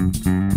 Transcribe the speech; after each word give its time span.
Mm-hmm. 0.00 0.49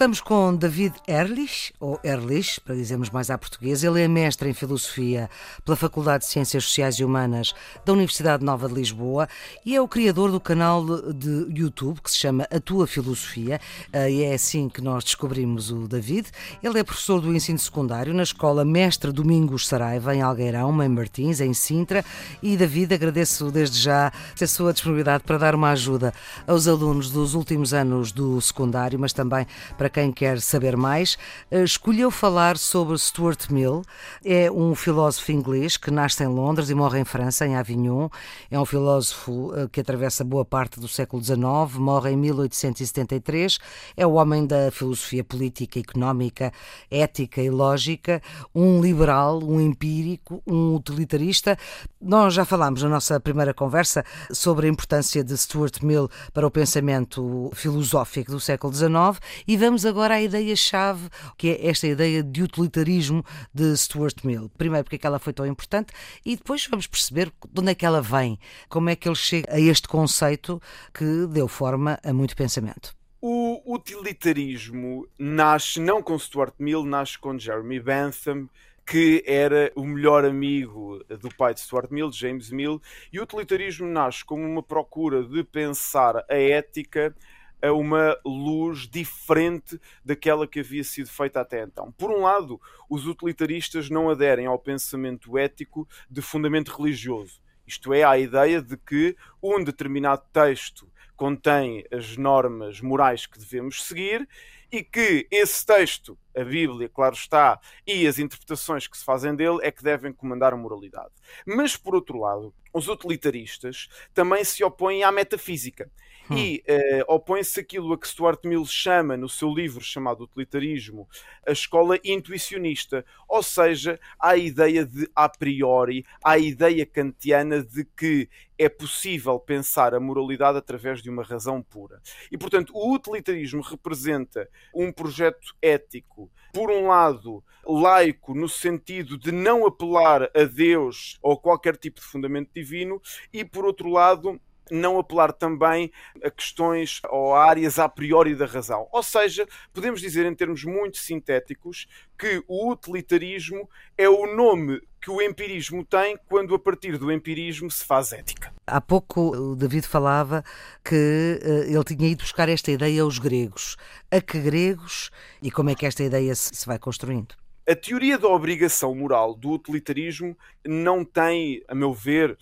Estamos 0.00 0.22
com 0.22 0.56
David 0.56 0.94
Erlich, 1.06 1.74
ou 1.78 2.00
Erlich, 2.02 2.58
para 2.58 2.74
dizermos 2.74 3.10
mais 3.10 3.28
à 3.28 3.36
portuguesa. 3.36 3.86
Ele 3.86 4.00
é 4.00 4.08
mestre 4.08 4.48
em 4.48 4.54
Filosofia 4.54 5.28
pela 5.62 5.76
Faculdade 5.76 6.24
de 6.24 6.30
Ciências 6.30 6.64
Sociais 6.64 6.94
e 6.94 7.04
Humanas 7.04 7.52
da 7.84 7.92
Universidade 7.92 8.42
Nova 8.42 8.66
de 8.66 8.72
Lisboa 8.72 9.28
e 9.62 9.76
é 9.76 9.80
o 9.82 9.86
criador 9.86 10.32
do 10.32 10.40
canal 10.40 10.82
de 11.12 11.46
YouTube 11.50 12.00
que 12.00 12.10
se 12.10 12.16
chama 12.16 12.48
A 12.50 12.58
Tua 12.58 12.86
Filosofia 12.86 13.60
eh, 13.92 14.10
e 14.10 14.22
é 14.22 14.32
assim 14.32 14.70
que 14.70 14.80
nós 14.80 15.04
descobrimos 15.04 15.70
o 15.70 15.86
David. 15.86 16.30
Ele 16.62 16.78
é 16.78 16.82
professor 16.82 17.20
do 17.20 17.36
ensino 17.36 17.58
secundário 17.58 18.14
na 18.14 18.22
Escola 18.22 18.64
Mestre 18.64 19.12
Domingos 19.12 19.68
Saraiva, 19.68 20.16
em 20.16 20.22
Algueirão, 20.22 20.72
Mãe 20.72 20.88
Martins, 20.88 21.42
em 21.42 21.52
Sintra. 21.52 22.02
E 22.42 22.56
David, 22.56 22.94
agradeço 22.94 23.50
desde 23.50 23.78
já 23.78 24.10
a 24.40 24.46
sua 24.46 24.72
disponibilidade 24.72 25.24
para 25.24 25.36
dar 25.36 25.54
uma 25.54 25.72
ajuda 25.72 26.14
aos 26.46 26.66
alunos 26.66 27.10
dos 27.10 27.34
últimos 27.34 27.74
anos 27.74 28.12
do 28.12 28.40
secundário, 28.40 28.98
mas 28.98 29.12
também 29.12 29.46
para 29.76 29.89
quem 29.90 30.12
quer 30.12 30.40
saber 30.40 30.76
mais, 30.76 31.18
eh, 31.50 31.62
escolheu 31.62 32.10
falar 32.10 32.56
sobre 32.56 32.96
Stuart 32.96 33.50
Mill. 33.50 33.82
É 34.24 34.50
um 34.50 34.74
filósofo 34.74 35.32
inglês 35.32 35.76
que 35.76 35.90
nasce 35.90 36.22
em 36.24 36.28
Londres 36.28 36.70
e 36.70 36.74
morre 36.74 37.00
em 37.00 37.04
França, 37.04 37.46
em 37.46 37.56
Avignon. 37.56 38.08
É 38.50 38.58
um 38.58 38.64
filósofo 38.64 39.52
eh, 39.54 39.68
que 39.70 39.80
atravessa 39.80 40.24
boa 40.24 40.44
parte 40.44 40.80
do 40.80 40.88
século 40.88 41.22
XIX, 41.22 41.76
morre 41.76 42.12
em 42.12 42.16
1873. 42.16 43.58
É 43.96 44.06
o 44.06 44.12
homem 44.12 44.46
da 44.46 44.70
filosofia 44.70 45.24
política, 45.24 45.78
económica, 45.78 46.52
ética 46.90 47.42
e 47.42 47.50
lógica, 47.50 48.22
um 48.54 48.80
liberal, 48.80 49.42
um 49.42 49.60
empírico, 49.60 50.42
um 50.46 50.76
utilitarista. 50.76 51.58
Nós 52.00 52.34
já 52.34 52.44
falámos 52.44 52.82
na 52.82 52.88
nossa 52.88 53.18
primeira 53.20 53.52
conversa 53.52 54.04
sobre 54.32 54.66
a 54.66 54.70
importância 54.70 55.24
de 55.24 55.36
Stuart 55.36 55.82
Mill 55.82 56.08
para 56.32 56.46
o 56.46 56.50
pensamento 56.50 57.50
filosófico 57.54 58.30
do 58.30 58.40
século 58.40 58.72
XIX 58.72 59.20
e 59.46 59.56
vamos 59.56 59.79
Vamos 59.80 59.96
agora 59.96 60.16
à 60.16 60.20
ideia-chave, 60.20 61.08
que 61.38 61.48
é 61.48 61.66
esta 61.66 61.86
ideia 61.86 62.22
de 62.22 62.42
utilitarismo 62.42 63.24
de 63.54 63.74
Stuart 63.78 64.22
Mill. 64.24 64.50
Primeiro, 64.58 64.84
porque 64.84 64.96
é 64.96 64.98
que 64.98 65.06
ela 65.06 65.18
foi 65.18 65.32
tão 65.32 65.46
importante 65.46 65.90
e 66.22 66.36
depois 66.36 66.66
vamos 66.66 66.86
perceber 66.86 67.32
de 67.50 67.60
onde 67.62 67.70
é 67.70 67.74
que 67.74 67.86
ela 67.86 68.02
vem, 68.02 68.38
como 68.68 68.90
é 68.90 68.96
que 68.96 69.08
ele 69.08 69.16
chega 69.16 69.50
a 69.50 69.58
este 69.58 69.88
conceito 69.88 70.60
que 70.92 71.26
deu 71.28 71.48
forma 71.48 71.98
a 72.04 72.12
muito 72.12 72.36
pensamento. 72.36 72.94
O 73.22 73.74
utilitarismo 73.74 75.08
nasce 75.18 75.80
não 75.80 76.02
com 76.02 76.18
Stuart 76.18 76.52
Mill, 76.58 76.84
nasce 76.84 77.18
com 77.18 77.38
Jeremy 77.38 77.80
Bentham, 77.80 78.50
que 78.86 79.24
era 79.26 79.72
o 79.74 79.86
melhor 79.86 80.26
amigo 80.26 81.02
do 81.08 81.34
pai 81.34 81.54
de 81.54 81.60
Stuart 81.60 81.90
Mill, 81.90 82.12
James 82.12 82.50
Mill, 82.50 82.82
e 83.10 83.18
o 83.18 83.22
utilitarismo 83.22 83.86
nasce 83.86 84.22
como 84.22 84.44
uma 84.44 84.62
procura 84.62 85.22
de 85.22 85.42
pensar 85.42 86.22
a 86.28 86.34
ética 86.34 87.16
a 87.62 87.72
uma 87.72 88.18
luz 88.24 88.88
diferente 88.88 89.80
daquela 90.04 90.46
que 90.46 90.60
havia 90.60 90.84
sido 90.84 91.08
feita 91.08 91.40
até 91.40 91.62
então. 91.62 91.92
Por 91.92 92.10
um 92.10 92.22
lado, 92.22 92.60
os 92.88 93.06
utilitaristas 93.06 93.90
não 93.90 94.10
aderem 94.10 94.46
ao 94.46 94.58
pensamento 94.58 95.36
ético 95.36 95.88
de 96.10 96.22
fundamento 96.22 96.68
religioso, 96.76 97.40
isto 97.66 97.94
é, 97.94 98.02
à 98.02 98.18
ideia 98.18 98.60
de 98.60 98.76
que 98.76 99.16
um 99.40 99.62
determinado 99.62 100.22
texto 100.32 100.90
contém 101.14 101.84
as 101.92 102.16
normas 102.16 102.80
morais 102.80 103.26
que 103.26 103.38
devemos 103.38 103.84
seguir 103.84 104.28
e 104.72 104.82
que 104.82 105.26
esse 105.30 105.66
texto, 105.66 106.18
a 106.36 106.42
Bíblia, 106.42 106.88
claro 106.88 107.14
está, 107.14 107.60
e 107.86 108.06
as 108.06 108.18
interpretações 108.18 108.86
que 108.86 108.96
se 108.96 109.04
fazem 109.04 109.34
dele 109.34 109.58
é 109.62 109.70
que 109.70 109.82
devem 109.82 110.12
comandar 110.12 110.52
a 110.52 110.56
moralidade. 110.56 111.10
Mas, 111.46 111.76
por 111.76 111.94
outro 111.94 112.18
lado, 112.18 112.54
os 112.72 112.88
utilitaristas 112.88 113.88
também 114.14 114.44
se 114.44 114.64
opõem 114.64 115.02
à 115.02 115.12
metafísica 115.12 115.90
hum. 116.30 116.36
e 116.36 116.62
uh, 116.68 117.14
opõe-se 117.14 117.60
aquilo 117.60 117.92
a 117.92 117.98
que 117.98 118.08
Stuart 118.08 118.44
Mill 118.44 118.64
chama 118.64 119.16
no 119.16 119.28
seu 119.28 119.52
livro 119.52 119.82
chamado 119.82 120.24
Utilitarismo 120.24 121.08
a 121.46 121.52
escola 121.52 121.98
intuicionista, 122.04 123.04
ou 123.28 123.42
seja, 123.42 123.98
a 124.18 124.36
ideia 124.36 124.84
de 124.84 125.10
a 125.14 125.28
priori, 125.28 126.04
a 126.24 126.38
ideia 126.38 126.86
kantiana 126.86 127.62
de 127.62 127.84
que 127.84 128.28
é 128.58 128.68
possível 128.68 129.38
pensar 129.38 129.94
a 129.94 130.00
moralidade 130.00 130.58
através 130.58 131.02
de 131.02 131.08
uma 131.08 131.22
razão 131.22 131.62
pura. 131.62 132.00
E, 132.30 132.36
portanto, 132.36 132.72
o 132.74 132.94
utilitarismo 132.94 133.62
representa 133.62 134.46
um 134.74 134.92
projeto 134.92 135.54
ético, 135.62 136.30
por 136.52 136.70
um 136.70 136.88
lado, 136.88 137.42
laico, 137.64 138.34
no 138.34 138.50
sentido 138.50 139.16
de 139.16 139.32
não 139.32 139.66
apelar 139.66 140.24
a 140.36 140.44
Deus 140.44 141.18
ou 141.22 141.38
qualquer 141.38 141.76
tipo 141.76 142.00
de 142.00 142.06
fundamento 142.06 142.50
divino, 142.54 143.00
e, 143.32 143.46
por 143.46 143.64
outro 143.64 143.88
lado, 143.88 144.38
não 144.70 144.98
apelar 144.98 145.32
também 145.32 145.90
a 146.22 146.30
questões 146.30 147.00
ou 147.10 147.34
a 147.34 147.44
áreas 147.44 147.78
a 147.78 147.88
priori 147.88 148.34
da 148.34 148.46
razão. 148.46 148.88
Ou 148.92 149.02
seja, 149.02 149.46
podemos 149.72 150.00
dizer 150.00 150.26
em 150.26 150.34
termos 150.34 150.64
muito 150.64 150.98
sintéticos 150.98 151.86
que 152.18 152.42
o 152.46 152.70
utilitarismo 152.70 153.68
é 153.96 154.08
o 154.08 154.26
nome 154.34 154.80
que 155.00 155.10
o 155.10 155.22
empirismo 155.22 155.84
tem 155.84 156.18
quando 156.28 156.54
a 156.54 156.58
partir 156.58 156.98
do 156.98 157.10
empirismo 157.10 157.70
se 157.70 157.84
faz 157.84 158.12
ética. 158.12 158.52
Há 158.66 158.80
pouco 158.80 159.34
o 159.34 159.56
David 159.56 159.86
falava 159.86 160.44
que 160.84 161.40
uh, 161.42 161.72
ele 161.72 161.84
tinha 161.84 162.10
ido 162.10 162.22
buscar 162.22 162.48
esta 162.48 162.70
ideia 162.70 163.02
aos 163.02 163.18
gregos. 163.18 163.76
A 164.10 164.20
que 164.20 164.38
gregos 164.38 165.10
e 165.42 165.50
como 165.50 165.70
é 165.70 165.74
que 165.74 165.86
esta 165.86 166.02
ideia 166.02 166.34
se, 166.34 166.54
se 166.54 166.66
vai 166.66 166.78
construindo? 166.78 167.34
A 167.68 167.76
teoria 167.76 168.18
da 168.18 168.28
obrigação 168.28 168.94
moral 168.94 169.34
do 169.34 169.50
utilitarismo 169.50 170.36
não 170.66 171.04
tem, 171.04 171.62
a 171.68 171.74
meu 171.74 171.94
ver, 171.94 172.36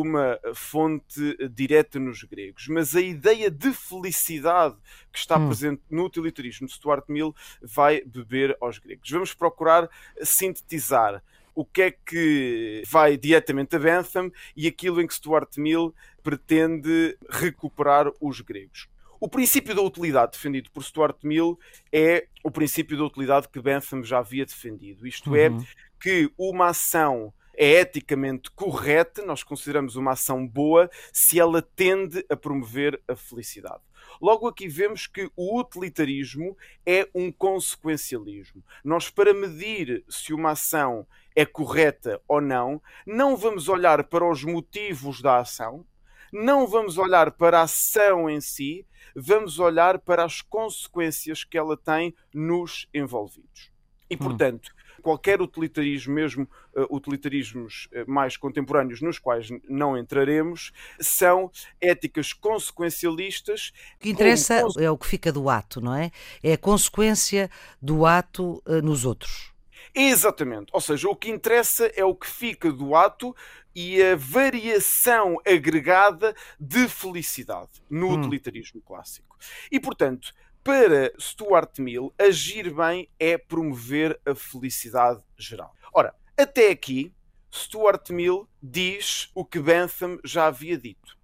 uma 0.00 0.38
fonte 0.54 1.36
direta 1.48 1.98
nos 1.98 2.22
gregos, 2.22 2.66
mas 2.68 2.96
a 2.96 3.00
ideia 3.00 3.50
de 3.50 3.72
felicidade 3.74 4.74
que 5.12 5.18
está 5.18 5.36
hum. 5.36 5.48
presente 5.48 5.82
no 5.90 6.06
utilitarismo 6.06 6.66
de 6.66 6.72
Stuart 6.72 7.04
Mill 7.08 7.34
vai 7.60 8.02
beber 8.02 8.56
aos 8.60 8.78
gregos. 8.78 9.10
Vamos 9.10 9.34
procurar 9.34 9.90
sintetizar 10.22 11.22
o 11.54 11.64
que 11.64 11.82
é 11.82 11.90
que 11.90 12.82
vai 12.88 13.18
diretamente 13.18 13.76
a 13.76 13.78
Bentham 13.78 14.32
e 14.56 14.66
aquilo 14.66 15.02
em 15.02 15.06
que 15.06 15.14
Stuart 15.14 15.58
Mill 15.58 15.94
pretende 16.22 17.18
recuperar 17.28 18.10
os 18.18 18.40
gregos. 18.40 18.88
O 19.20 19.28
princípio 19.28 19.74
da 19.74 19.82
utilidade 19.82 20.32
defendido 20.32 20.70
por 20.70 20.82
Stuart 20.82 21.18
Mill 21.22 21.58
é 21.92 22.26
o 22.42 22.50
princípio 22.50 22.96
da 22.96 23.04
utilidade 23.04 23.48
que 23.48 23.60
Bentham 23.60 24.02
já 24.02 24.18
havia 24.18 24.46
defendido. 24.46 25.06
Isto 25.06 25.36
é, 25.36 25.50
uhum. 25.50 25.60
é 25.60 25.64
que 26.00 26.32
uma 26.38 26.68
ação 26.68 27.32
é 27.54 27.80
eticamente 27.80 28.50
correta, 28.50 29.24
nós 29.24 29.42
consideramos 29.42 29.96
uma 29.96 30.12
ação 30.12 30.46
boa, 30.46 30.90
se 31.12 31.38
ela 31.38 31.62
tende 31.62 32.24
a 32.28 32.36
promover 32.36 33.00
a 33.06 33.14
felicidade. 33.14 33.82
Logo 34.20 34.46
aqui 34.46 34.68
vemos 34.68 35.06
que 35.06 35.30
o 35.36 35.58
utilitarismo 35.58 36.56
é 36.86 37.08
um 37.14 37.30
consequencialismo. 37.32 38.62
Nós, 38.84 39.10
para 39.10 39.34
medir 39.34 40.04
se 40.08 40.32
uma 40.32 40.50
ação 40.50 41.06
é 41.34 41.44
correta 41.44 42.20
ou 42.28 42.40
não, 42.40 42.80
não 43.06 43.36
vamos 43.36 43.68
olhar 43.68 44.04
para 44.04 44.28
os 44.28 44.44
motivos 44.44 45.20
da 45.20 45.38
ação, 45.38 45.84
não 46.32 46.66
vamos 46.66 46.98
olhar 46.98 47.32
para 47.32 47.60
a 47.60 47.62
ação 47.62 48.28
em 48.28 48.40
si, 48.40 48.86
vamos 49.14 49.58
olhar 49.58 49.98
para 49.98 50.24
as 50.24 50.40
consequências 50.40 51.44
que 51.44 51.58
ela 51.58 51.76
tem 51.76 52.14
nos 52.32 52.88
envolvidos. 52.94 53.70
E, 54.08 54.14
hum. 54.14 54.18
portanto, 54.18 54.68
hum. 54.68 54.81
Qualquer 55.02 55.42
utilitarismo, 55.42 56.14
mesmo 56.14 56.48
uh, 56.74 56.94
utilitarismos 56.94 57.88
uh, 57.92 58.10
mais 58.10 58.36
contemporâneos, 58.36 59.02
nos 59.02 59.18
quais 59.18 59.48
não 59.68 59.98
entraremos, 59.98 60.72
são 61.00 61.50
éticas 61.80 62.32
consequencialistas. 62.32 63.72
O 63.96 63.98
que 64.00 64.10
interessa 64.10 64.64
é 64.78 64.90
o 64.90 64.96
que 64.96 65.06
fica 65.06 65.32
do 65.32 65.50
ato, 65.50 65.80
não 65.80 65.94
é? 65.94 66.10
É 66.42 66.54
a 66.54 66.58
consequência 66.58 67.50
do 67.80 68.06
ato 68.06 68.62
uh, 68.66 68.80
nos 68.82 69.04
outros. 69.04 69.52
Exatamente. 69.94 70.70
Ou 70.72 70.80
seja, 70.80 71.08
o 71.08 71.16
que 71.16 71.30
interessa 71.30 71.86
é 71.94 72.04
o 72.04 72.14
que 72.14 72.26
fica 72.26 72.72
do 72.72 72.94
ato 72.94 73.34
e 73.74 74.02
a 74.02 74.16
variação 74.16 75.38
agregada 75.46 76.34
de 76.58 76.88
felicidade 76.88 77.70
no 77.88 78.08
hum. 78.08 78.20
utilitarismo 78.20 78.80
clássico. 78.80 79.36
E, 79.70 79.80
portanto, 79.80 80.32
para 80.62 81.12
Stuart 81.18 81.78
Mill, 81.78 82.14
agir 82.18 82.72
bem 82.72 83.08
é 83.18 83.36
promover 83.36 84.20
a 84.24 84.34
felicidade 84.34 85.22
geral. 85.36 85.74
Ora, 85.92 86.14
até 86.36 86.70
aqui, 86.70 87.14
Stuart 87.52 88.10
Mill 88.10 88.48
diz 88.62 89.30
o 89.34 89.44
que 89.44 89.60
Bentham 89.60 90.18
já 90.24 90.46
havia 90.46 90.78
dito. 90.78 91.16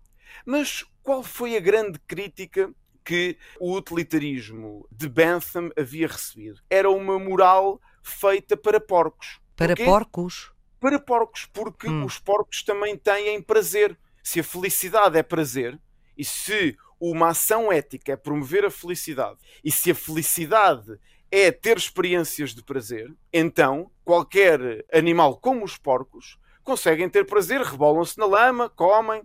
Mas 0.45 0.85
qual 1.03 1.23
foi 1.23 1.57
a 1.57 1.61
grande 1.61 1.99
crítica 2.01 2.73
que 3.05 3.39
o 3.59 3.75
utilitarismo 3.75 4.87
de 4.91 5.09
Bentham 5.09 5.71
havia 5.79 6.07
recebido? 6.07 6.61
Era 6.69 6.91
uma 6.91 7.19
moral 7.19 7.81
feita 8.03 8.57
para 8.57 8.81
porcos. 8.81 9.41
Para 9.57 9.75
Porquê? 9.75 9.85
porcos? 9.85 10.53
Para 10.79 11.01
porcos, 11.01 11.47
porque 11.47 11.89
hum. 11.89 12.05
os 12.05 12.19
porcos 12.19 12.63
também 12.63 12.97
têm 12.97 13.41
prazer. 13.43 13.99
Se 14.23 14.41
a 14.41 14.45
felicidade 14.45 15.17
é 15.19 15.23
prazer, 15.23 15.81
e 16.17 16.25
se 16.25 16.77
uma 17.01 17.29
ação 17.29 17.73
ética 17.73 18.13
é 18.13 18.17
promover 18.17 18.65
a 18.65 18.71
felicidade, 18.71 19.39
e 19.65 19.71
se 19.71 19.91
a 19.91 19.95
felicidade 19.95 20.99
é 21.31 21.53
ter 21.53 21.77
experiências 21.77 22.55
de 22.55 22.63
prazer, 22.63 23.15
então 23.33 23.91
qualquer 24.05 24.85
animal 24.93 25.37
como 25.37 25.65
os 25.65 25.77
porcos 25.77 26.39
conseguem 26.65 27.09
ter 27.09 27.25
prazer, 27.25 27.63
rebolam-se 27.63 28.19
na 28.19 28.27
lama, 28.27 28.69
comem. 28.69 29.23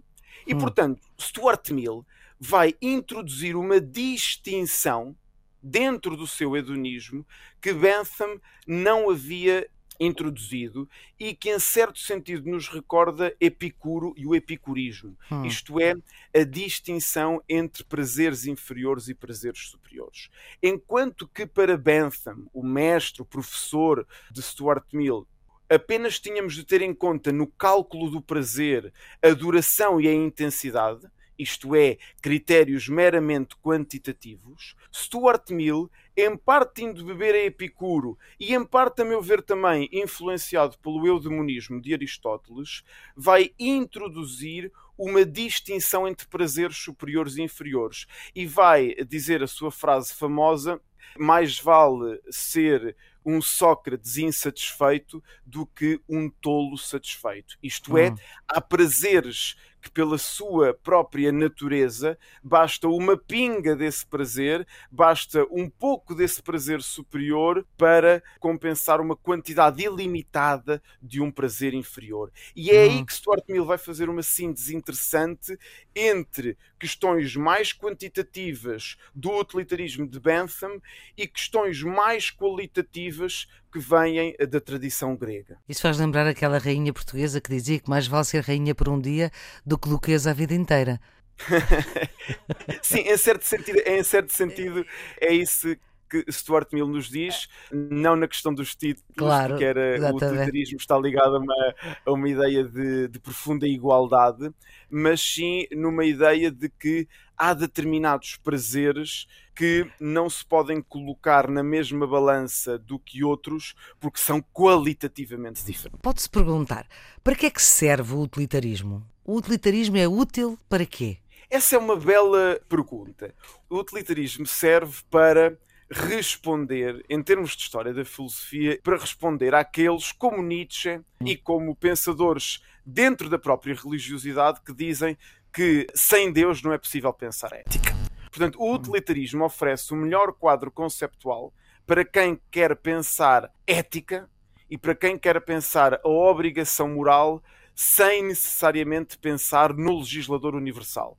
E, 0.48 0.54
hum. 0.54 0.60
portanto, 0.60 1.02
Stuart 1.20 1.70
Mill 1.72 2.06
vai 2.40 2.74
introduzir 2.81 3.56
uma 3.56 3.80
distinção 3.80 5.16
dentro 5.62 6.18
do 6.18 6.28
seu 6.28 6.58
hedonismo 6.58 7.25
que 7.62 7.74
Bentham 7.74 8.40
não 8.68 9.10
havia 9.10 9.70
introduzido 10.00 10.90
e 11.19 11.34
que, 11.34 11.50
em 11.50 11.60
certo 11.60 12.00
sentido, 12.00 12.50
nos 12.50 12.68
recorda 12.68 13.36
Epicuro 13.40 14.13
e 14.18 14.25
o 14.25 14.36
epicurismo. 14.36 15.18
Hum. 15.31 15.45
Isto 15.45 15.80
é, 15.80 15.95
a 16.36 16.44
distinção 16.44 17.42
entre 17.48 17.84
prazeres 17.84 18.45
inferiores 18.45 19.07
e 19.07 19.13
prazeres 19.13 19.69
superiores. 19.69 20.30
Enquanto 20.62 21.28
que, 21.28 21.45
para 21.45 21.78
Bentham, 21.78 22.45
o 22.54 22.63
mestre, 22.63 23.22
o 23.22 23.25
professor 23.25 24.07
de 24.31 24.42
Stuart 24.42 24.86
Mill, 24.94 25.28
apenas 25.69 26.19
tínhamos 26.19 26.56
de 26.56 26.63
ter 26.63 26.81
em 26.81 26.94
conta 26.94 27.31
no 27.31 27.48
cálculo 27.48 28.10
do 28.10 28.22
prazer 28.22 28.94
a 29.22 29.30
duração 29.30 30.00
e 30.00 30.07
a 30.07 30.13
intensidade 30.13 31.07
isto 31.38 31.75
é, 31.75 31.98
critérios 32.22 32.88
meramente 32.88 33.56
quantitativos, 33.57 34.75
Stuart 34.94 35.50
Mill, 35.50 35.89
em 36.15 36.38
parte 36.38 36.83
indo 36.83 37.04
beber 37.04 37.36
a 37.36 37.44
Epicuro 37.44 38.18
e 38.39 38.54
em 38.54 38.63
parte, 38.63 39.01
a 39.01 39.06
meu 39.06 39.21
ver, 39.21 39.42
também 39.42 39.89
influenciado 39.92 40.77
pelo 40.80 41.06
eudemonismo 41.06 41.81
de 41.81 41.94
Aristóteles, 41.94 42.83
vai 43.15 43.51
introduzir 43.60 44.71
uma 44.98 45.25
distinção 45.25 46.07
entre 46.07 46.27
prazeres 46.27 46.77
superiores 46.77 47.38
e 47.38 47.42
inferiores 47.42 48.06
e 48.36 48.45
vai 48.45 48.94
dizer 49.07 49.42
a 49.42 49.48
sua 49.48 49.71
frase 49.71 50.13
famosa: 50.13 50.80
mais 51.18 51.60
vale 51.60 52.21
ser 52.30 52.95
um 53.25 53.42
Sócrates 53.42 54.18
insatisfeito 54.18 55.24
do 55.45 55.65
que 55.65 56.00
um 56.07 56.30
tolo 56.30 56.77
satisfeito. 56.77 57.57
Isto 57.63 57.98
é, 57.98 58.12
hum. 58.12 58.15
há 58.48 58.62
prazeres 58.62 59.56
que, 59.83 59.91
pela 59.91 60.18
sua 60.18 60.74
própria 60.74 61.30
natureza, 61.30 62.18
basta 62.41 62.88
uma 62.88 63.18
pinga 63.18 63.75
desse 63.75 64.06
prazer, 64.06 64.65
basta 64.89 65.45
um 65.51 65.69
pouco 65.69 66.15
desse 66.15 66.41
prazer 66.41 66.81
superior 66.81 67.65
para 67.77 68.24
compensar 68.39 69.01
uma 69.01 69.15
quantidade 69.15 69.83
ilimitada 69.83 70.81
de 71.01 71.21
um 71.21 71.30
prazer 71.30 71.74
inferior. 71.74 72.31
E 72.56 72.71
é 72.71 72.83
aí 72.83 72.97
uhum. 72.97 73.06
que 73.06 73.13
Stuart 73.13 73.44
Mill 73.50 73.65
vai 73.65 73.77
fazer 73.77 74.07
uma 74.07 74.24
síntese 74.24 74.74
interessante 74.74 75.59
entre 75.94 76.57
questões 76.79 77.36
mais 77.36 77.74
quantitativas 77.74 78.95
do 79.13 79.38
utilitarismo 79.38 80.07
de 80.07 80.19
Bentham 80.19 80.81
e 81.18 81.27
questões 81.27 81.83
mais 81.83 82.31
qualitativas 82.31 83.47
que 83.74 83.80
vêm 83.80 84.36
da 84.48 84.62
tradição 84.62 85.16
grega. 85.16 85.58
Isso 85.68 85.81
faz 85.81 85.98
lembrar 85.98 86.28
aquela 86.28 86.60
rainha 86.60 86.94
portuguesa 86.94 87.42
que 87.42 87.50
dizia 87.50 87.80
que 87.80 87.90
mais 87.90 88.06
vale 88.06 88.24
ser 88.24 88.44
rainha 88.44 88.75
por 88.75 88.88
um 88.88 89.00
dia 89.00 89.31
do 89.66 89.80
que 89.80 89.90
duquesa 89.90 90.30
a 90.30 90.34
vida 90.34 90.54
inteira. 90.54 91.02
Sim, 92.84 93.00
em 93.00 93.18
certo 93.18 93.44
sentido, 93.44 93.80
em 93.80 94.04
certo 94.04 94.31
sentido 94.31 94.86
é 95.20 95.34
isso 95.34 95.75
que 96.08 96.24
Stuart 96.31 96.72
Mill 96.72 96.88
nos 96.88 97.10
diz, 97.10 97.48
não 97.72 98.16
na 98.16 98.28
questão 98.28 98.54
dos 98.54 98.75
títulos, 98.75 99.16
claro, 99.18 99.54
porque 99.54 99.66
era, 99.66 100.14
o 100.14 100.16
utilitarismo 100.16 100.78
está 100.78 100.96
ligado 100.96 101.38
a 101.38 101.40
uma, 101.40 101.75
a 102.06 102.12
uma 102.12 102.30
ideia 102.30 102.64
de, 102.64 103.08
de, 103.08 103.20
profunda 103.20 103.68
igualdade, 103.68 104.52
mas 104.92 105.20
sim 105.20 105.66
numa 105.72 106.06
ideia 106.06 106.52
de 106.52 106.70
que 106.70 107.08
há 107.44 107.54
determinados 107.54 108.38
prazeres 108.38 109.28
que 109.54 109.86
não 110.00 110.30
se 110.30 110.45
podem 110.45 110.81
colocar 110.81 111.50
na 111.50 111.62
mesma 111.62 112.07
balança 112.07 112.78
do 112.78 112.98
que 112.98 113.22
outros, 113.22 113.75
porque 114.00 114.18
são 114.18 114.42
qualitativamente 114.42 115.62
diferentes. 115.66 116.00
Pode-se 116.01 116.30
perguntar, 116.30 116.88
para 117.22 117.36
que 117.36 117.45
é 117.45 117.50
que 117.50 117.62
serve 117.62 118.13
o 118.13 118.22
utilitarismo? 118.22 119.06
O 119.25 119.36
utilitarismo 119.36 119.98
é 119.98 120.07
útil 120.07 120.57
para 120.69 120.86
quê? 120.86 121.18
Essa 121.50 121.75
é 121.75 121.80
uma 121.80 121.98
bela 121.98 122.62
pergunta. 122.69 123.36
O 123.69 123.78
utilitarismo 123.78 124.48
serve 124.48 125.01
para 125.12 125.57
responder, 125.92 127.04
em 127.10 127.22
termos 127.22 127.57
de 127.57 127.63
história 127.63 127.94
da 127.94 128.06
filosofia, 128.06 128.80
para 128.81 128.98
responder 128.98 129.54
àqueles 129.54 130.13
como 130.13 130.42
Nietzsche 130.42 131.01
e 131.25 131.36
como 131.36 131.75
pensadores 131.75 132.63
dentro 132.86 133.30
da 133.30 133.38
própria 133.38 133.75
religiosidade 133.75 134.62
que 134.62 134.74
dizem 134.74 135.18
que 135.53 135.88
sem 135.94 136.31
Deus 136.31 136.63
não 136.63 136.73
é 136.73 136.77
possível 136.77 137.13
pensar 137.13 137.53
ética. 137.53 137.94
Portanto, 138.29 138.59
o 138.59 138.73
utilitarismo 138.73 139.45
oferece 139.45 139.94
o 139.94 139.95
melhor 139.95 140.33
quadro 140.33 140.71
conceptual 140.71 141.53
para 141.85 142.03
quem 142.03 142.39
quer 142.50 142.75
pensar 142.75 143.51
ética 143.67 144.27
e 144.69 144.77
para 144.77 144.95
quem 144.95 145.17
quer 145.17 145.39
pensar 145.41 146.00
a 146.03 146.09
obrigação 146.09 146.88
moral 146.88 147.44
sem 147.75 148.23
necessariamente 148.23 149.17
pensar 149.17 149.73
no 149.73 150.00
legislador 150.00 150.55
universal. 150.55 151.17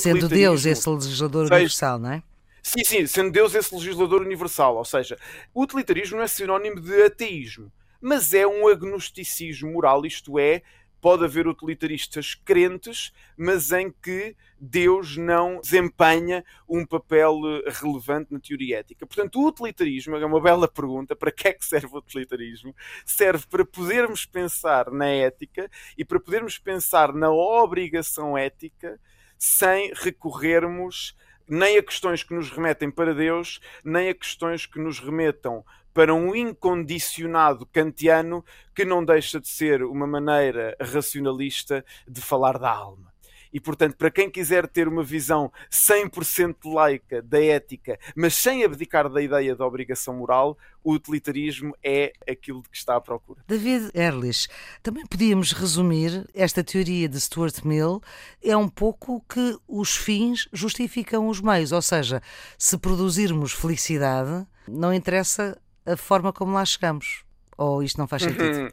Sendo 0.00 0.28
Deus 0.28 0.66
esse 0.66 0.90
legislador 0.90 1.44
seja, 1.44 1.54
universal, 1.54 1.98
não 1.98 2.12
é? 2.12 2.22
Sim, 2.62 2.84
sim, 2.84 3.06
sendo 3.06 3.30
Deus 3.30 3.54
esse 3.54 3.74
legislador 3.74 4.20
universal. 4.20 4.76
Ou 4.76 4.84
seja, 4.84 5.16
o 5.54 5.62
utilitarismo 5.62 6.16
não 6.16 6.24
é 6.24 6.28
sinónimo 6.28 6.80
de 6.80 7.02
ateísmo, 7.04 7.72
mas 8.00 8.34
é 8.34 8.46
um 8.46 8.66
agnosticismo 8.66 9.72
moral, 9.72 10.04
isto 10.04 10.38
é, 10.38 10.62
pode 11.00 11.24
haver 11.24 11.46
utilitaristas 11.46 12.34
crentes, 12.34 13.12
mas 13.36 13.72
em 13.72 13.90
que 13.90 14.36
Deus 14.58 15.16
não 15.16 15.60
desempenha 15.60 16.44
um 16.68 16.84
papel 16.84 17.40
eh, 17.44 17.70
relevante 17.70 18.32
na 18.32 18.38
teoria 18.38 18.78
ética. 18.80 19.06
Portanto, 19.06 19.40
o 19.40 19.48
utilitarismo 19.48 20.16
é 20.16 20.26
uma 20.26 20.40
bela 20.40 20.68
pergunta. 20.68 21.16
Para 21.16 21.32
que 21.32 21.48
é 21.48 21.52
que 21.52 21.64
serve 21.64 21.94
o 21.94 21.98
utilitarismo? 21.98 22.74
Serve 23.04 23.46
para 23.48 23.64
podermos 23.64 24.26
pensar 24.26 24.90
na 24.90 25.08
ética 25.08 25.70
e 25.96 26.04
para 26.04 26.20
podermos 26.20 26.58
pensar 26.58 27.14
na 27.14 27.30
obrigação 27.30 28.36
ética 28.36 29.00
sem 29.38 29.92
recorrermos 29.94 31.16
nem 31.50 31.78
a 31.78 31.82
questões 31.82 32.22
que 32.22 32.32
nos 32.32 32.48
remetem 32.48 32.88
para 32.90 33.12
Deus, 33.12 33.60
nem 33.84 34.08
a 34.08 34.14
questões 34.14 34.66
que 34.66 34.78
nos 34.78 35.00
remetam 35.00 35.64
para 35.92 36.14
um 36.14 36.34
incondicionado 36.34 37.66
kantiano 37.66 38.44
que 38.74 38.84
não 38.84 39.04
deixa 39.04 39.40
de 39.40 39.48
ser 39.48 39.82
uma 39.82 40.06
maneira 40.06 40.76
racionalista 40.80 41.84
de 42.08 42.20
falar 42.20 42.58
da 42.58 42.70
alma. 42.70 43.10
E, 43.52 43.58
portanto, 43.58 43.96
para 43.96 44.10
quem 44.10 44.30
quiser 44.30 44.66
ter 44.68 44.86
uma 44.86 45.02
visão 45.02 45.52
100% 45.70 46.72
laica 46.72 47.20
da 47.20 47.42
ética, 47.42 47.98
mas 48.14 48.34
sem 48.34 48.64
abdicar 48.64 49.08
da 49.08 49.20
ideia 49.20 49.56
da 49.56 49.66
obrigação 49.66 50.14
moral, 50.14 50.56
o 50.84 50.92
utilitarismo 50.92 51.74
é 51.82 52.12
aquilo 52.28 52.62
de 52.62 52.68
que 52.68 52.76
está 52.76 52.96
à 52.96 53.00
procura. 53.00 53.42
David 53.46 53.90
Ehrlich, 53.92 54.48
também 54.82 55.04
podíamos 55.04 55.52
resumir 55.52 56.28
esta 56.32 56.62
teoria 56.62 57.08
de 57.08 57.20
Stuart 57.20 57.64
Mill, 57.64 58.00
é 58.42 58.56
um 58.56 58.68
pouco 58.68 59.24
que 59.28 59.58
os 59.66 59.96
fins 59.96 60.48
justificam 60.52 61.28
os 61.28 61.40
meios, 61.40 61.72
ou 61.72 61.82
seja, 61.82 62.22
se 62.56 62.78
produzirmos 62.78 63.52
felicidade, 63.52 64.46
não 64.68 64.94
interessa 64.94 65.60
a 65.92 65.96
forma 65.96 66.32
como 66.32 66.52
lá 66.52 66.64
chegamos. 66.64 67.24
Ou 67.56 67.82
isto 67.82 67.98
não 67.98 68.08
faz 68.08 68.22
sentido? 68.22 68.44
Uhum. 68.44 68.68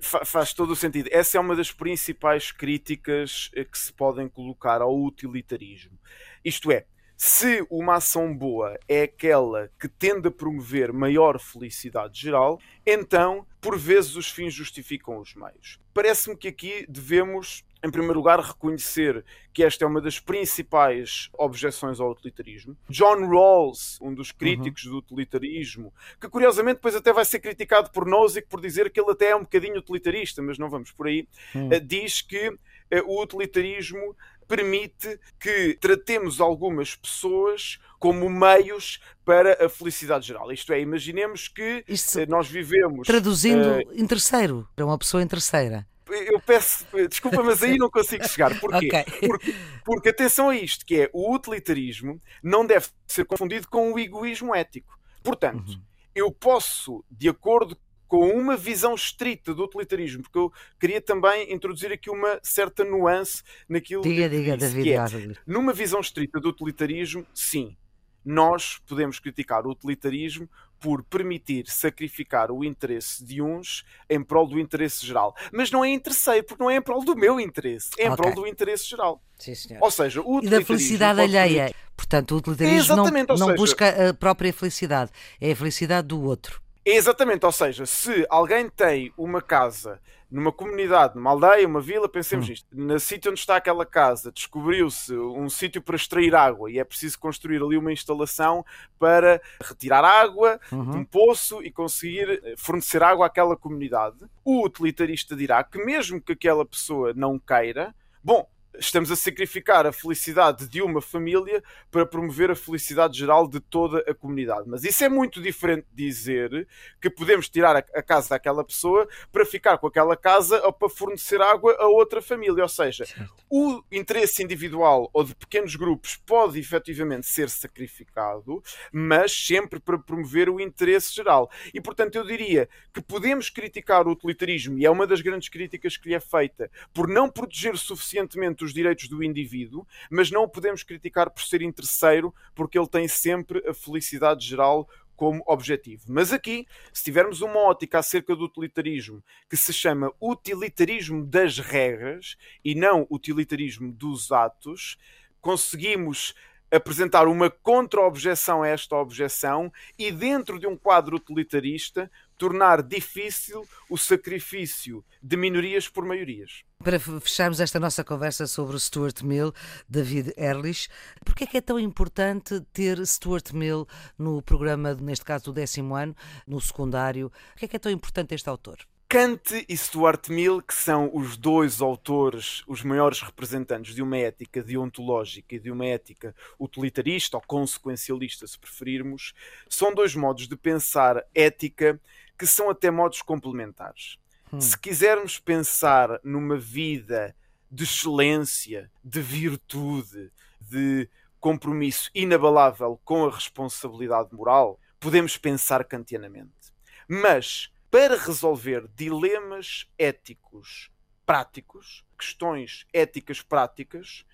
faz 0.00 0.52
todo 0.52 0.70
o 0.70 0.76
sentido. 0.76 1.08
Essa 1.12 1.36
é 1.36 1.40
uma 1.40 1.56
das 1.56 1.72
principais 1.72 2.52
críticas 2.52 3.50
eh, 3.54 3.64
que 3.64 3.78
se 3.78 3.92
podem 3.92 4.28
colocar 4.28 4.80
ao 4.80 4.96
utilitarismo. 4.96 5.98
Isto 6.44 6.70
é, 6.70 6.86
se 7.16 7.66
uma 7.68 7.96
ação 7.96 8.34
boa 8.34 8.78
é 8.88 9.02
aquela 9.02 9.70
que 9.78 9.86
tende 9.86 10.28
a 10.28 10.30
promover 10.30 10.90
maior 10.90 11.38
felicidade 11.38 12.18
geral, 12.18 12.58
então, 12.86 13.46
por 13.60 13.78
vezes, 13.78 14.16
os 14.16 14.30
fins 14.30 14.54
justificam 14.54 15.18
os 15.18 15.34
meios. 15.34 15.78
Parece-me 15.92 16.34
que 16.34 16.48
aqui 16.48 16.86
devemos 16.88 17.62
em 17.82 17.90
primeiro 17.90 18.18
lugar, 18.18 18.40
reconhecer 18.40 19.24
que 19.52 19.64
esta 19.64 19.84
é 19.84 19.88
uma 19.88 20.00
das 20.00 20.20
principais 20.20 21.30
objeções 21.36 21.98
ao 21.98 22.10
utilitarismo. 22.10 22.76
John 22.88 23.26
Rawls, 23.26 23.98
um 24.00 24.14
dos 24.14 24.32
críticos 24.32 24.84
uhum. 24.84 24.92
do 24.92 24.98
utilitarismo, 24.98 25.92
que 26.20 26.28
curiosamente 26.28 26.76
depois 26.76 26.94
até 26.94 27.12
vai 27.12 27.24
ser 27.24 27.40
criticado 27.40 27.90
por 27.90 28.06
Nozick 28.06 28.48
por 28.48 28.60
dizer 28.60 28.90
que 28.90 29.00
ele 29.00 29.10
até 29.10 29.30
é 29.30 29.36
um 29.36 29.40
bocadinho 29.40 29.78
utilitarista, 29.78 30.42
mas 30.42 30.58
não 30.58 30.68
vamos 30.68 30.92
por 30.92 31.06
aí, 31.06 31.26
uhum. 31.54 31.68
diz 31.84 32.20
que 32.20 32.48
uh, 32.48 32.58
o 33.06 33.22
utilitarismo 33.22 34.16
permite 34.46 35.18
que 35.38 35.78
tratemos 35.80 36.40
algumas 36.40 36.96
pessoas 36.96 37.78
como 38.00 38.28
meios 38.28 39.00
para 39.24 39.64
a 39.64 39.68
felicidade 39.68 40.26
geral. 40.26 40.50
Isto 40.50 40.72
é, 40.72 40.80
imaginemos 40.80 41.46
que 41.46 41.84
Isto, 41.86 42.18
eh, 42.18 42.26
nós 42.26 42.48
vivemos. 42.48 43.06
Traduzindo 43.06 43.76
uh, 43.76 43.92
em 43.92 44.06
terceiro, 44.06 44.68
para 44.74 44.84
uma 44.84 44.98
pessoa 44.98 45.22
em 45.22 45.26
terceira 45.28 45.86
eu 46.12 46.40
peço 46.40 46.86
desculpa, 47.08 47.42
mas 47.42 47.62
aí 47.62 47.76
não 47.76 47.90
consigo 47.90 48.26
chegar. 48.26 48.58
Porquê? 48.58 48.86
Okay. 48.86 49.28
Porque, 49.28 49.54
porque 49.84 50.08
atenção 50.08 50.50
a 50.50 50.56
isto, 50.56 50.84
que 50.84 51.02
é 51.02 51.10
o 51.12 51.34
utilitarismo 51.34 52.20
não 52.42 52.66
deve 52.66 52.88
ser 53.06 53.24
confundido 53.24 53.68
com 53.68 53.92
o 53.92 53.98
egoísmo 53.98 54.54
ético. 54.54 54.98
Portanto, 55.22 55.70
uhum. 55.70 55.82
eu 56.14 56.30
posso, 56.30 57.04
de 57.10 57.28
acordo 57.28 57.76
com 58.10 58.28
uma 58.28 58.56
visão 58.56 58.92
estrita 58.92 59.54
do 59.54 59.62
utilitarismo, 59.64 60.24
porque 60.24 60.38
eu 60.38 60.52
queria 60.80 61.00
também 61.00 61.52
introduzir 61.52 61.92
aqui 61.92 62.10
uma 62.10 62.40
certa 62.42 62.82
nuance 62.82 63.40
naquilo 63.68 64.02
diga, 64.02 64.28
que 64.28 64.36
diga, 64.36 64.56
disse, 64.56 64.74
David, 64.74 64.92
é, 64.92 65.34
numa 65.46 65.72
visão 65.72 66.00
estrita 66.00 66.40
do 66.40 66.48
utilitarismo, 66.48 67.24
sim, 67.32 67.76
nós 68.24 68.80
podemos 68.84 69.20
criticar 69.20 69.64
o 69.64 69.70
utilitarismo 69.70 70.50
por 70.80 71.04
permitir 71.04 71.66
sacrificar 71.68 72.50
o 72.50 72.64
interesse 72.64 73.22
de 73.22 73.42
uns 73.42 73.84
em 74.08 74.22
prol 74.22 74.46
do 74.46 74.58
interesse 74.58 75.06
geral. 75.06 75.36
Mas 75.52 75.70
não 75.70 75.84
é 75.84 75.98
terceiro, 75.98 76.44
porque 76.44 76.62
não 76.62 76.70
é 76.70 76.76
em 76.76 76.82
prol 76.82 77.04
do 77.04 77.14
meu 77.14 77.38
interesse, 77.38 77.90
é 77.98 78.06
em 78.06 78.10
okay. 78.10 78.16
prol 78.16 78.34
do 78.34 78.48
interesse 78.48 78.88
geral. 78.88 79.22
Sim, 79.38 79.54
senhor. 79.54 79.82
Ou 79.82 79.90
seja, 79.90 80.22
o 80.22 80.40
e 80.42 80.48
da 80.48 80.64
felicidade 80.64 81.20
alheia. 81.20 81.74
Portanto, 81.96 82.32
o 82.32 82.38
utilitarismo 82.38 82.96
não, 82.96 83.04
não 83.04 83.36
seja... 83.36 83.54
busca 83.54 84.08
a 84.08 84.14
própria 84.14 84.52
felicidade, 84.52 85.10
é 85.40 85.52
a 85.52 85.56
felicidade 85.56 86.08
do 86.08 86.22
outro. 86.22 86.62
Exatamente, 86.84 87.44
ou 87.44 87.52
seja, 87.52 87.84
se 87.84 88.26
alguém 88.30 88.68
tem 88.68 89.12
uma 89.16 89.42
casa 89.42 90.00
numa 90.30 90.52
comunidade, 90.52 91.16
numa 91.16 91.30
aldeia, 91.30 91.66
uma 91.66 91.80
vila, 91.80 92.08
pensemos 92.08 92.46
hum. 92.46 92.50
nisto. 92.50 92.66
No 92.72 93.00
sítio 93.00 93.30
onde 93.30 93.40
está 93.40 93.56
aquela 93.56 93.84
casa, 93.84 94.30
descobriu-se 94.30 95.12
um 95.14 95.50
sítio 95.50 95.82
para 95.82 95.96
extrair 95.96 96.34
água 96.34 96.70
e 96.70 96.78
é 96.78 96.84
preciso 96.84 97.18
construir 97.18 97.62
ali 97.62 97.76
uma 97.76 97.92
instalação 97.92 98.64
para 98.98 99.42
retirar 99.60 100.04
água 100.04 100.60
uhum. 100.70 100.90
de 100.90 100.96
um 100.98 101.04
poço 101.04 101.62
e 101.62 101.70
conseguir 101.70 102.40
eh, 102.44 102.54
fornecer 102.56 103.02
água 103.02 103.26
àquela 103.26 103.56
comunidade. 103.56 104.24
O 104.44 104.64
utilitarista 104.64 105.34
dirá 105.34 105.64
que 105.64 105.84
mesmo 105.84 106.20
que 106.20 106.32
aquela 106.32 106.64
pessoa 106.64 107.12
não 107.12 107.38
queira, 107.38 107.94
bom, 108.22 108.48
estamos 108.78 109.10
a 109.10 109.16
sacrificar 109.16 109.86
a 109.86 109.92
felicidade 109.92 110.68
de 110.68 110.80
uma 110.80 111.00
família 111.00 111.62
para 111.90 112.06
promover 112.06 112.50
a 112.50 112.56
felicidade 112.56 113.18
geral 113.18 113.48
de 113.48 113.60
toda 113.60 113.98
a 114.08 114.14
comunidade. 114.14 114.68
Mas 114.68 114.84
isso 114.84 115.02
é 115.04 115.08
muito 115.08 115.40
diferente 115.40 115.86
de 115.92 116.06
dizer 116.06 116.66
que 117.00 117.10
podemos 117.10 117.48
tirar 117.48 117.76
a 117.76 118.02
casa 118.02 118.30
daquela 118.30 118.64
pessoa 118.64 119.08
para 119.32 119.44
ficar 119.44 119.78
com 119.78 119.86
aquela 119.86 120.16
casa 120.16 120.64
ou 120.64 120.72
para 120.72 120.88
fornecer 120.88 121.40
água 121.40 121.76
a 121.78 121.86
outra 121.88 122.22
família. 122.22 122.62
Ou 122.62 122.68
seja, 122.68 123.04
o 123.48 123.82
interesse 123.90 124.42
individual 124.42 125.10
ou 125.12 125.24
de 125.24 125.34
pequenos 125.34 125.74
grupos 125.76 126.16
pode 126.16 126.58
efetivamente 126.58 127.26
ser 127.26 127.50
sacrificado, 127.50 128.62
mas 128.92 129.32
sempre 129.32 129.80
para 129.80 129.98
promover 129.98 130.48
o 130.48 130.60
interesse 130.60 131.14
geral. 131.14 131.50
E 131.74 131.80
portanto 131.80 132.16
eu 132.16 132.24
diria 132.24 132.68
que 132.92 133.02
podemos 133.02 133.50
criticar 133.50 134.06
o 134.06 134.12
utilitarismo, 134.12 134.78
e 134.78 134.86
é 134.86 134.90
uma 134.90 135.06
das 135.06 135.20
grandes 135.20 135.48
críticas 135.48 135.96
que 135.96 136.08
lhe 136.08 136.14
é 136.14 136.20
feita, 136.20 136.70
por 136.92 137.08
não 137.08 137.28
proteger 137.28 137.76
suficientemente 137.76 138.64
os 138.64 138.69
direitos 138.72 139.08
do 139.08 139.22
indivíduo, 139.22 139.86
mas 140.10 140.30
não 140.30 140.44
o 140.44 140.48
podemos 140.48 140.82
criticar 140.82 141.30
por 141.30 141.42
ser 141.42 141.62
interesseiro, 141.62 142.34
porque 142.54 142.78
ele 142.78 142.88
tem 142.88 143.06
sempre 143.08 143.62
a 143.68 143.74
felicidade 143.74 144.46
geral 144.46 144.88
como 145.20 145.44
objetivo. 145.46 146.04
Mas 146.08 146.32
aqui, 146.32 146.66
se 146.94 147.04
tivermos 147.04 147.42
uma 147.42 147.58
ótica 147.58 147.98
acerca 147.98 148.34
do 148.34 148.44
utilitarismo 148.44 149.22
que 149.50 149.56
se 149.56 149.70
chama 149.70 150.10
utilitarismo 150.18 151.26
das 151.26 151.58
regras 151.58 152.36
e 152.64 152.74
não 152.74 153.06
utilitarismo 153.10 153.92
dos 153.92 154.32
atos, 154.32 154.96
conseguimos 155.38 156.34
apresentar 156.70 157.26
uma 157.26 157.50
contra-objeção 157.50 158.62
a 158.62 158.68
esta 158.68 158.96
objeção 158.96 159.70
e, 159.98 160.10
dentro 160.10 160.58
de 160.58 160.66
um 160.66 160.76
quadro 160.76 161.16
utilitarista, 161.16 162.10
tornar 162.38 162.82
difícil 162.82 163.66
o 163.90 163.98
sacrifício 163.98 165.04
de 165.22 165.36
minorias 165.36 165.86
por 165.86 166.06
maiorias. 166.06 166.64
Para 166.82 166.98
fecharmos 166.98 167.60
esta 167.60 167.78
nossa 167.78 168.02
conversa 168.02 168.46
sobre 168.46 168.74
o 168.74 168.80
Stuart 168.80 169.20
Mill, 169.22 169.52
David 169.86 170.32
Ehrlich, 170.34 170.88
porquê 171.22 171.44
é 171.44 171.46
que 171.46 171.58
é 171.58 171.60
tão 171.60 171.78
importante 171.78 172.58
ter 172.72 173.06
Stuart 173.06 173.52
Mill 173.52 173.86
no 174.18 174.40
programa, 174.40 174.94
neste 174.94 175.22
caso 175.22 175.44
do 175.44 175.52
décimo 175.52 175.94
ano, 175.94 176.16
no 176.46 176.58
secundário? 176.58 177.30
Porquê 177.50 177.66
é 177.66 177.68
que 177.68 177.76
é 177.76 177.78
tão 177.78 177.92
importante 177.92 178.34
este 178.34 178.48
autor? 178.48 178.78
Kant 179.10 179.66
e 179.68 179.76
Stuart 179.76 180.30
Mill, 180.30 180.62
que 180.62 180.72
são 180.72 181.10
os 181.12 181.36
dois 181.36 181.82
autores, 181.82 182.62
os 182.66 182.82
maiores 182.82 183.20
representantes 183.20 183.94
de 183.94 184.00
uma 184.00 184.16
ética 184.16 184.62
deontológica 184.62 185.56
e 185.56 185.58
de 185.58 185.70
uma 185.70 185.84
ética 185.84 186.34
utilitarista 186.58 187.36
ou 187.36 187.42
consequencialista, 187.46 188.46
se 188.46 188.58
preferirmos, 188.58 189.34
são 189.68 189.92
dois 189.92 190.14
modos 190.14 190.48
de 190.48 190.56
pensar 190.56 191.22
ética 191.34 192.00
que 192.38 192.46
são 192.46 192.70
até 192.70 192.90
modos 192.90 193.20
complementares. 193.20 194.16
Hum. 194.52 194.60
Se 194.60 194.78
quisermos 194.78 195.38
pensar 195.38 196.20
numa 196.24 196.56
vida 196.56 197.34
de 197.70 197.84
excelência, 197.84 198.90
de 199.02 199.20
virtude, 199.20 200.32
de 200.60 201.08
compromisso 201.38 202.10
inabalável 202.14 203.00
com 203.04 203.24
a 203.26 203.30
responsabilidade 203.30 204.34
moral, 204.34 204.78
podemos 204.98 205.36
pensar 205.36 205.84
kantianamente. 205.84 206.74
Mas 207.08 207.72
para 207.90 208.16
resolver 208.16 208.86
dilemas 208.94 209.88
éticos 209.98 210.90
práticos, 211.24 212.04
questões 212.18 212.86
éticas 212.92 213.40
práticas, 213.40 214.24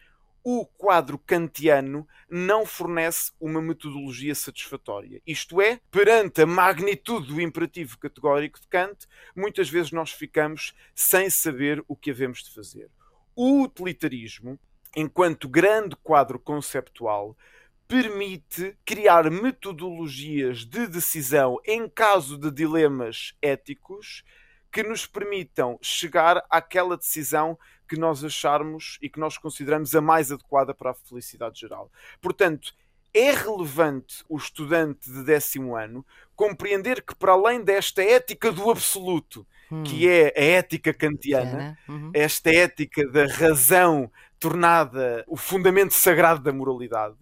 o 0.48 0.64
quadro 0.64 1.18
kantiano 1.18 2.06
não 2.30 2.64
fornece 2.64 3.32
uma 3.40 3.60
metodologia 3.60 4.32
satisfatória. 4.32 5.20
Isto 5.26 5.60
é, 5.60 5.80
perante 5.90 6.42
a 6.42 6.46
magnitude 6.46 7.34
do 7.34 7.40
imperativo 7.40 7.98
categórico 7.98 8.60
de 8.60 8.68
Kant, 8.68 9.08
muitas 9.34 9.68
vezes 9.68 9.90
nós 9.90 10.12
ficamos 10.12 10.72
sem 10.94 11.28
saber 11.28 11.84
o 11.88 11.96
que 11.96 12.12
havemos 12.12 12.44
de 12.44 12.54
fazer. 12.54 12.88
O 13.34 13.62
utilitarismo, 13.62 14.56
enquanto 14.94 15.48
grande 15.48 15.96
quadro 15.96 16.38
conceptual, 16.38 17.36
permite 17.88 18.78
criar 18.84 19.28
metodologias 19.28 20.64
de 20.64 20.86
decisão 20.86 21.58
em 21.66 21.88
caso 21.88 22.38
de 22.38 22.52
dilemas 22.52 23.34
éticos 23.42 24.22
que 24.70 24.84
nos 24.84 25.06
permitam 25.06 25.76
chegar 25.82 26.46
àquela 26.48 26.96
decisão 26.96 27.58
que 27.86 27.98
nós 27.98 28.24
acharmos 28.24 28.98
e 29.00 29.08
que 29.08 29.20
nós 29.20 29.38
consideramos 29.38 29.94
a 29.94 30.00
mais 30.00 30.32
adequada 30.32 30.74
para 30.74 30.90
a 30.90 30.94
felicidade 30.94 31.60
geral. 31.60 31.90
Portanto, 32.20 32.74
é 33.14 33.30
relevante 33.30 34.22
o 34.28 34.36
estudante 34.36 35.10
de 35.10 35.24
décimo 35.24 35.74
ano 35.74 36.04
compreender 36.34 37.02
que, 37.02 37.14
para 37.14 37.32
além 37.32 37.64
desta 37.64 38.02
ética 38.02 38.52
do 38.52 38.70
absoluto, 38.70 39.46
hum. 39.70 39.82
que 39.82 40.06
é 40.08 40.34
a 40.36 40.44
ética 40.58 40.92
kantiana, 40.92 41.78
uhum. 41.88 42.10
esta 42.12 42.50
ética 42.50 43.06
da 43.10 43.26
razão 43.26 44.10
tornada 44.38 45.24
o 45.26 45.36
fundamento 45.36 45.94
sagrado 45.94 46.42
da 46.42 46.52
moralidade, 46.52 47.16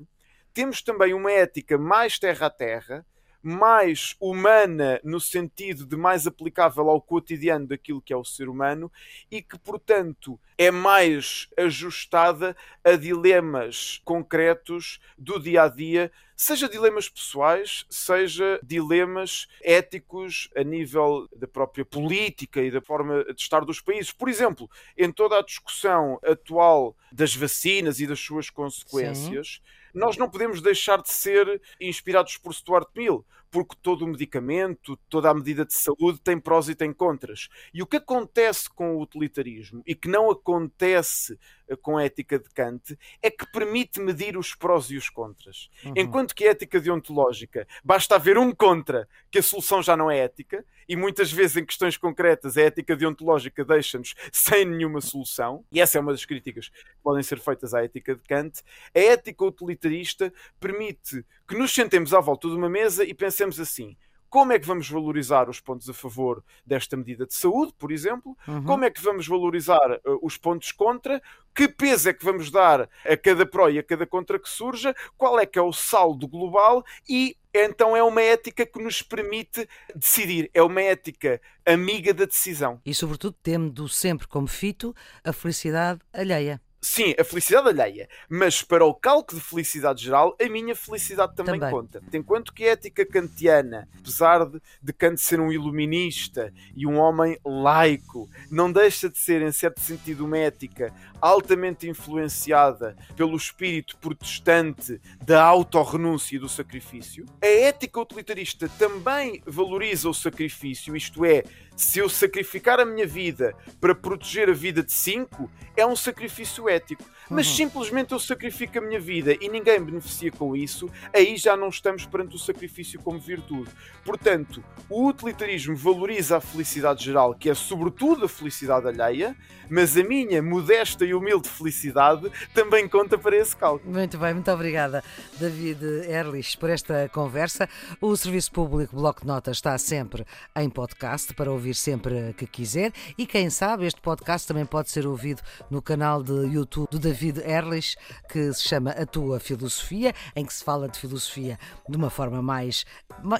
temos 0.52 0.82
também 0.82 1.14
uma 1.14 1.30
ética 1.30 1.78
mais 1.78 2.18
terra 2.18 2.46
a 2.46 2.50
terra, 2.50 3.06
mais 3.42 4.16
humana 4.18 4.98
no 5.04 5.20
sentido 5.20 5.84
de 5.84 5.96
mais 5.96 6.26
aplicável 6.26 6.88
ao 6.88 7.00
cotidiano 7.00 7.66
daquilo 7.66 8.00
que 8.00 8.12
é 8.12 8.16
o 8.16 8.24
ser 8.24 8.48
humano 8.48 8.90
e 9.30 9.42
que, 9.42 9.58
portanto, 9.58 10.40
é 10.56 10.70
mais 10.70 11.48
ajustada 11.56 12.56
a 12.82 12.92
dilemas 12.92 14.00
concretos 14.04 15.00
do 15.18 15.38
dia 15.38 15.64
a 15.64 15.68
dia, 15.68 16.12
seja 16.36 16.68
dilemas 16.68 17.08
pessoais, 17.08 17.84
seja 17.88 18.60
dilemas 18.62 19.48
éticos 19.62 20.48
a 20.56 20.62
nível 20.62 21.28
da 21.36 21.46
própria 21.46 21.84
política 21.84 22.62
e 22.62 22.70
da 22.70 22.80
forma 22.80 23.24
de 23.24 23.40
estar 23.40 23.64
dos 23.64 23.80
países. 23.80 24.12
Por 24.12 24.28
exemplo, 24.28 24.70
em 24.96 25.10
toda 25.10 25.38
a 25.38 25.44
discussão 25.44 26.18
atual 26.24 26.96
das 27.12 27.34
vacinas 27.34 28.00
e 28.00 28.06
das 28.06 28.20
suas 28.20 28.50
consequências. 28.50 29.60
Sim 29.62 29.84
nós 29.94 30.16
não 30.16 30.28
podemos 30.28 30.60
deixar 30.60 31.00
de 31.00 31.10
ser 31.10 31.62
inspirados 31.80 32.36
por 32.36 32.52
Stuart 32.52 32.88
Mill, 32.96 33.24
porque 33.54 33.76
todo 33.80 34.04
o 34.04 34.08
medicamento, 34.08 34.98
toda 35.08 35.30
a 35.30 35.34
medida 35.34 35.64
de 35.64 35.74
saúde 35.74 36.20
tem 36.20 36.40
prós 36.40 36.68
e 36.68 36.74
tem 36.74 36.92
contras. 36.92 37.48
E 37.72 37.84
o 37.84 37.86
que 37.86 37.98
acontece 37.98 38.68
com 38.68 38.96
o 38.96 39.00
utilitarismo 39.00 39.80
e 39.86 39.94
que 39.94 40.08
não 40.08 40.28
acontece 40.28 41.38
eh, 41.68 41.76
com 41.76 41.96
a 41.96 42.02
ética 42.02 42.36
de 42.36 42.48
Kant 42.50 42.98
é 43.22 43.30
que 43.30 43.46
permite 43.52 44.00
medir 44.00 44.36
os 44.36 44.56
prós 44.56 44.90
e 44.90 44.96
os 44.96 45.08
contras. 45.08 45.70
Uhum. 45.84 45.94
Enquanto 45.96 46.34
que 46.34 46.44
a 46.44 46.50
ética 46.50 46.80
deontológica 46.80 47.64
basta 47.84 48.16
haver 48.16 48.36
um 48.36 48.50
contra 48.52 49.08
que 49.30 49.38
a 49.38 49.42
solução 49.42 49.80
já 49.80 49.96
não 49.96 50.10
é 50.10 50.18
ética, 50.18 50.64
e 50.88 50.96
muitas 50.96 51.32
vezes 51.32 51.56
em 51.56 51.64
questões 51.64 51.96
concretas 51.96 52.58
a 52.58 52.62
ética 52.62 52.94
deontológica 52.96 53.64
deixa-nos 53.64 54.14
sem 54.32 54.64
nenhuma 54.64 55.00
solução, 55.00 55.64
e 55.72 55.80
essa 55.80 55.96
é 55.96 56.00
uma 56.00 56.12
das 56.12 56.24
críticas 56.24 56.68
que 56.68 57.02
podem 57.02 57.22
ser 57.22 57.38
feitas 57.38 57.72
à 57.72 57.84
ética 57.84 58.14
de 58.14 58.22
Kant, 58.22 58.62
a 58.94 58.98
ética 58.98 59.44
utilitarista 59.44 60.32
permite 60.60 61.24
que 61.46 61.56
nos 61.56 61.72
sentemos 61.72 62.12
à 62.14 62.20
volta 62.20 62.48
de 62.48 62.54
uma 62.54 62.68
mesa 62.68 63.04
e 63.04 63.14
pensemos 63.14 63.43
assim: 63.60 63.96
como 64.34 64.52
é 64.52 64.58
que 64.58 64.66
vamos 64.66 64.90
valorizar 64.90 65.48
os 65.48 65.60
pontos 65.60 65.88
a 65.88 65.94
favor 65.94 66.42
desta 66.66 66.96
medida 66.96 67.24
de 67.24 67.32
saúde, 67.32 67.72
por 67.78 67.92
exemplo? 67.92 68.36
Uhum. 68.48 68.64
Como 68.64 68.84
é 68.84 68.90
que 68.90 69.00
vamos 69.00 69.28
valorizar 69.28 70.00
uh, 70.04 70.18
os 70.20 70.36
pontos 70.36 70.72
contra? 70.72 71.22
Que 71.54 71.68
peso 71.68 72.08
é 72.08 72.12
que 72.12 72.24
vamos 72.24 72.50
dar 72.50 72.90
a 73.04 73.16
cada 73.16 73.46
pró 73.46 73.70
e 73.70 73.78
a 73.78 73.82
cada 73.84 74.04
contra 74.04 74.36
que 74.40 74.48
surja? 74.48 74.92
Qual 75.16 75.38
é 75.38 75.46
que 75.46 75.56
é 75.56 75.62
o 75.62 75.72
saldo 75.72 76.26
global? 76.26 76.84
E 77.08 77.36
então 77.54 77.96
é 77.96 78.02
uma 78.02 78.20
ética 78.20 78.66
que 78.66 78.82
nos 78.82 79.02
permite 79.02 79.68
decidir. 79.94 80.50
É 80.52 80.60
uma 80.60 80.82
ética 80.82 81.40
amiga 81.64 82.12
da 82.12 82.24
decisão. 82.24 82.80
E, 82.84 82.92
sobretudo, 82.92 83.36
tendo 83.40 83.88
sempre 83.88 84.26
como 84.26 84.48
fito 84.48 84.92
a 85.22 85.32
felicidade 85.32 86.00
alheia. 86.12 86.60
Sim, 86.84 87.14
a 87.18 87.24
felicidade 87.24 87.66
alheia. 87.68 88.06
Mas 88.28 88.62
para 88.62 88.84
o 88.84 88.92
cálculo 88.92 89.40
de 89.40 89.46
felicidade 89.46 90.04
geral, 90.04 90.36
a 90.38 90.48
minha 90.50 90.76
felicidade 90.76 91.34
também, 91.34 91.58
Também. 91.58 91.70
conta. 91.70 92.02
Enquanto 92.12 92.52
que 92.52 92.62
a 92.64 92.72
ética 92.72 93.06
kantiana, 93.06 93.88
apesar 93.98 94.44
de, 94.44 94.60
de 94.82 94.92
Kant 94.92 95.18
ser 95.18 95.40
um 95.40 95.50
iluminista 95.50 96.52
e 96.76 96.86
um 96.86 96.98
homem 96.98 97.38
laico, 97.42 98.28
não 98.50 98.70
deixa 98.70 99.08
de 99.08 99.18
ser, 99.18 99.40
em 99.40 99.50
certo 99.50 99.80
sentido, 99.80 100.26
uma 100.26 100.36
ética 100.36 100.92
altamente 101.22 101.88
influenciada 101.88 102.94
pelo 103.16 103.34
espírito 103.34 103.96
protestante 103.96 105.00
da 105.24 105.42
autorrenúncia 105.42 106.36
e 106.36 106.38
do 106.38 106.50
sacrifício. 106.50 107.24
A 107.40 107.46
ética 107.46 107.98
utilitarista 107.98 108.68
também 108.68 109.42
valoriza 109.46 110.06
o 110.06 110.12
sacrifício, 110.12 110.94
isto 110.94 111.24
é, 111.24 111.44
se 111.76 111.98
eu 111.98 112.08
sacrificar 112.08 112.78
a 112.80 112.84
minha 112.84 113.06
vida 113.06 113.54
para 113.80 113.94
proteger 113.94 114.48
a 114.48 114.52
vida 114.52 114.82
de 114.82 114.92
cinco, 114.92 115.50
é 115.76 115.84
um 115.86 115.96
sacrifício 115.96 116.68
ético. 116.68 117.02
Mas 117.30 117.48
Uhum. 117.48 117.54
simplesmente 117.54 118.12
eu 118.12 118.18
sacrifico 118.20 118.78
a 118.78 118.82
minha 118.82 119.00
vida 119.00 119.34
e 119.40 119.48
ninguém 119.48 119.82
beneficia 119.82 120.30
com 120.30 120.54
isso, 120.54 120.90
aí 121.12 121.38
já 121.38 121.56
não 121.56 121.70
estamos 121.70 122.04
perante 122.04 122.36
o 122.36 122.38
sacrifício 122.38 123.00
como 123.00 123.18
virtude. 123.18 123.70
Portanto, 124.04 124.62
o 124.90 125.08
utilitarismo 125.08 125.74
valoriza 125.74 126.36
a 126.36 126.40
felicidade 126.40 127.02
geral, 127.02 127.34
que 127.34 127.48
é 127.48 127.54
sobretudo 127.54 128.26
a 128.26 128.28
felicidade 128.28 128.86
alheia, 128.86 129.34
mas 129.70 129.96
a 129.96 130.04
minha 130.04 130.42
modesta 130.42 131.06
e 131.06 131.14
humilde 131.14 131.48
felicidade 131.48 132.30
também 132.52 132.86
conta 132.86 133.16
para 133.16 133.34
esse 133.36 133.56
cálculo. 133.56 133.90
Muito 133.90 134.18
bem, 134.18 134.34
muito 134.34 134.50
obrigada, 134.50 135.02
David 135.40 135.82
Erlich, 136.06 136.58
por 136.58 136.68
esta 136.68 137.08
conversa. 137.08 137.66
O 138.02 138.14
Serviço 138.14 138.52
Público 138.52 138.94
Bloco 138.94 139.22
de 139.22 139.26
Notas 139.26 139.56
está 139.56 139.76
sempre 139.78 140.26
em 140.54 140.68
podcast 140.68 141.32
para 141.32 141.50
ouvir 141.50 141.63
sempre 141.72 142.34
que 142.36 142.46
quiser 142.46 142.92
e 143.16 143.24
quem 143.26 143.48
sabe 143.48 143.86
este 143.86 144.00
podcast 144.00 144.48
também 144.48 144.66
pode 144.66 144.90
ser 144.90 145.06
ouvido 145.06 145.40
no 145.70 145.80
canal 145.80 146.20
de 146.20 146.32
YouTube 146.32 146.88
do 146.90 146.98
David 146.98 147.40
Erlich 147.40 147.96
que 148.28 148.52
se 148.52 148.64
chama 148.64 148.90
A 148.90 149.06
Tua 149.06 149.38
Filosofia, 149.38 150.12
em 150.34 150.44
que 150.44 150.52
se 150.52 150.64
fala 150.64 150.88
de 150.88 150.98
filosofia 150.98 151.56
de 151.88 151.96
uma 151.96 152.10
forma 152.10 152.42
mais 152.42 152.84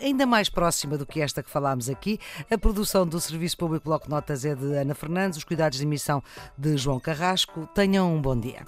ainda 0.00 0.24
mais 0.24 0.48
próxima 0.48 0.96
do 0.96 1.04
que 1.04 1.20
esta 1.20 1.42
que 1.42 1.50
falámos 1.50 1.90
aqui. 1.90 2.20
A 2.48 2.56
produção 2.56 3.04
do 3.04 3.20
Serviço 3.20 3.56
Público 3.56 3.86
Bloco 3.86 4.08
Notas 4.08 4.44
é 4.44 4.54
de 4.54 4.76
Ana 4.76 4.94
Fernandes, 4.94 5.38
os 5.38 5.44
cuidados 5.44 5.78
de 5.78 5.84
emissão 5.84 6.22
de 6.56 6.76
João 6.76 7.00
Carrasco. 7.00 7.68
Tenham 7.74 8.14
um 8.14 8.22
bom 8.22 8.38
dia. 8.38 8.64